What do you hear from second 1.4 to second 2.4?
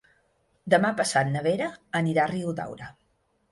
Vera anirà a